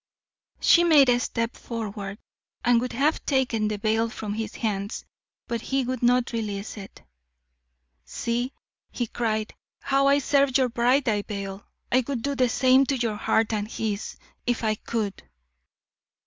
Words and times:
She 0.59 0.83
made 0.83 1.09
a 1.09 1.19
step 1.19 1.55
forward 1.55 2.17
and 2.65 2.81
would 2.81 2.93
have 2.93 3.23
taken 3.23 3.67
the 3.67 3.77
veil 3.77 4.09
from 4.09 4.33
his 4.33 4.55
hands, 4.55 5.05
but 5.45 5.61
he 5.61 5.83
would 5.83 6.01
not 6.01 6.31
release 6.31 6.75
it. 6.75 7.03
"See," 8.03 8.51
he 8.89 9.05
cried, 9.05 9.53
"how 9.79 10.07
I 10.07 10.17
serve 10.17 10.57
your 10.57 10.69
bridal 10.69 11.21
veil! 11.27 11.65
I 11.91 12.03
would 12.07 12.23
do 12.23 12.33
the 12.33 12.49
same 12.49 12.83
to 12.87 12.97
your 12.97 13.15
heart, 13.17 13.53
and 13.53 13.67
his, 13.67 14.17
if 14.47 14.63
I 14.63 14.73
could." 14.73 15.21